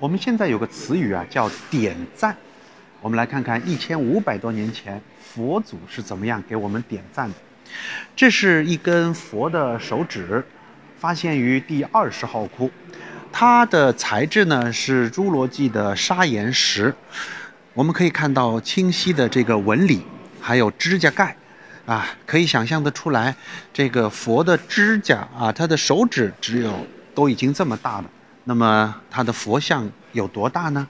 [0.00, 2.34] 我们现在有个词语啊，叫点赞。
[3.02, 7.34] 我们来看看一千五百多年前佛祖是怎么样给我们点赞的。
[8.16, 10.42] 这是一根佛的手指，
[10.98, 12.70] 发现于第二十号窟，
[13.30, 16.94] 它的材质呢是侏罗纪的砂岩石。
[17.74, 20.00] 我们可以看到清晰的这个纹理，
[20.40, 21.36] 还有指甲盖，
[21.84, 23.36] 啊，可以想象得出来，
[23.70, 28.10] 这个佛的指甲啊，他的手指只有都已经这么大了。
[28.44, 30.88] 那么它的佛像有多大呢？